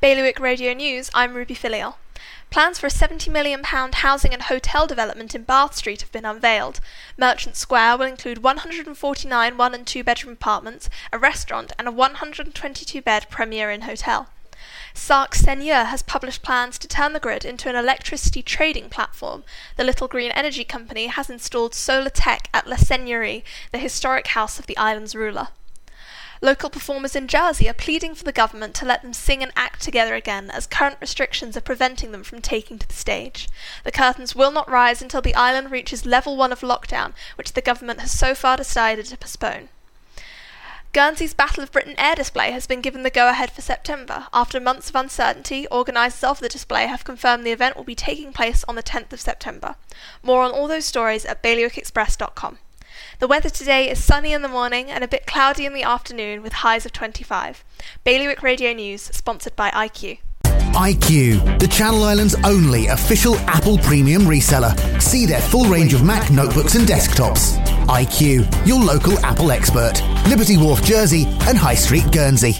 Bailiwick 0.00 0.38
Radio 0.38 0.74
News, 0.74 1.10
I'm 1.12 1.34
Ruby 1.34 1.56
Filial. 1.56 1.96
Plans 2.50 2.78
for 2.78 2.86
a 2.86 2.88
£70 2.88 3.32
million 3.32 3.64
housing 3.64 4.32
and 4.32 4.42
hotel 4.42 4.86
development 4.86 5.34
in 5.34 5.42
Bath 5.42 5.74
Street 5.74 6.02
have 6.02 6.12
been 6.12 6.24
unveiled. 6.24 6.78
Merchant 7.16 7.56
Square 7.56 7.96
will 7.96 8.06
include 8.06 8.44
149 8.44 9.56
one 9.56 9.74
and 9.74 9.84
two 9.84 10.04
bedroom 10.04 10.34
apartments, 10.34 10.88
a 11.12 11.18
restaurant, 11.18 11.72
and 11.80 11.88
a 11.88 11.90
122 11.90 13.02
bed 13.02 13.26
Premier 13.28 13.72
Inn 13.72 13.80
hotel. 13.80 14.28
Sark 14.94 15.34
Seigneur 15.34 15.86
has 15.86 16.02
published 16.02 16.44
plans 16.44 16.78
to 16.78 16.86
turn 16.86 17.12
the 17.12 17.18
grid 17.18 17.44
into 17.44 17.68
an 17.68 17.74
electricity 17.74 18.40
trading 18.40 18.90
platform. 18.90 19.42
The 19.76 19.82
Little 19.82 20.06
Green 20.06 20.30
Energy 20.30 20.62
Company 20.62 21.08
has 21.08 21.28
installed 21.28 21.74
solar 21.74 22.10
tech 22.10 22.48
at 22.54 22.68
La 22.68 22.76
Seigneurie, 22.76 23.42
the 23.72 23.78
historic 23.78 24.28
house 24.28 24.60
of 24.60 24.68
the 24.68 24.76
island's 24.76 25.16
ruler. 25.16 25.48
Local 26.40 26.70
performers 26.70 27.16
in 27.16 27.26
Jersey 27.26 27.68
are 27.68 27.74
pleading 27.74 28.14
for 28.14 28.22
the 28.22 28.32
government 28.32 28.74
to 28.76 28.84
let 28.84 29.02
them 29.02 29.12
sing 29.12 29.42
and 29.42 29.50
act 29.56 29.82
together 29.82 30.14
again, 30.14 30.50
as 30.50 30.66
current 30.66 30.96
restrictions 31.00 31.56
are 31.56 31.60
preventing 31.60 32.12
them 32.12 32.22
from 32.22 32.40
taking 32.40 32.78
to 32.78 32.86
the 32.86 32.94
stage. 32.94 33.48
The 33.82 33.90
curtains 33.90 34.36
will 34.36 34.52
not 34.52 34.70
rise 34.70 35.02
until 35.02 35.20
the 35.20 35.34
island 35.34 35.70
reaches 35.70 36.06
level 36.06 36.36
one 36.36 36.52
of 36.52 36.60
lockdown, 36.60 37.12
which 37.34 37.54
the 37.54 37.60
government 37.60 38.00
has 38.00 38.12
so 38.12 38.34
far 38.34 38.56
decided 38.56 39.06
to 39.06 39.16
postpone. 39.16 39.68
Guernsey's 40.92 41.34
Battle 41.34 41.62
of 41.62 41.70
Britain 41.70 41.94
air 41.98 42.14
display 42.14 42.50
has 42.50 42.66
been 42.66 42.80
given 42.80 43.02
the 43.02 43.10
go 43.10 43.28
ahead 43.28 43.50
for 43.50 43.60
September. 43.60 44.26
After 44.32 44.58
months 44.58 44.88
of 44.88 44.96
uncertainty, 44.96 45.66
organisers 45.68 46.24
of 46.24 46.40
the 46.40 46.48
display 46.48 46.86
have 46.86 47.04
confirmed 47.04 47.44
the 47.44 47.52
event 47.52 47.76
will 47.76 47.84
be 47.84 47.94
taking 47.94 48.32
place 48.32 48.64
on 48.66 48.74
the 48.74 48.82
10th 48.82 49.12
of 49.12 49.20
September. 49.20 49.74
More 50.22 50.42
on 50.42 50.50
all 50.50 50.66
those 50.66 50.86
stories 50.86 51.26
at 51.26 51.42
bailiwickexpress.com. 51.42 52.58
The 53.18 53.28
weather 53.28 53.50
today 53.50 53.90
is 53.90 54.02
sunny 54.02 54.32
in 54.32 54.42
the 54.42 54.48
morning 54.48 54.90
and 54.90 55.02
a 55.02 55.08
bit 55.08 55.26
cloudy 55.26 55.66
in 55.66 55.74
the 55.74 55.82
afternoon 55.82 56.42
with 56.42 56.52
highs 56.52 56.86
of 56.86 56.92
25. 56.92 57.64
Bailiwick 58.04 58.42
Radio 58.42 58.72
News, 58.72 59.02
sponsored 59.02 59.56
by 59.56 59.70
IQ. 59.70 60.18
IQ, 60.78 61.58
the 61.58 61.66
Channel 61.66 62.04
Islands' 62.04 62.36
only 62.44 62.86
official 62.86 63.36
Apple 63.40 63.78
premium 63.78 64.22
reseller. 64.22 64.72
See 65.00 65.26
their 65.26 65.40
full 65.40 65.64
range 65.64 65.94
of 65.94 66.04
Mac 66.04 66.30
notebooks 66.30 66.74
and 66.74 66.86
desktops. 66.86 67.58
IQ, 67.86 68.66
your 68.66 68.78
local 68.78 69.18
Apple 69.24 69.50
expert. 69.50 70.00
Liberty 70.28 70.56
Wharf, 70.56 70.82
Jersey, 70.84 71.24
and 71.48 71.58
High 71.58 71.74
Street, 71.74 72.10
Guernsey. 72.12 72.56